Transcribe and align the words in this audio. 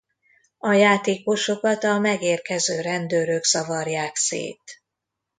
A 0.57 0.71
játékosokat 0.71 1.83
a 1.83 1.99
megérkező 1.99 2.81
rendőrök 2.81 3.43
zavarják 3.43 4.15
szét. 4.15 4.81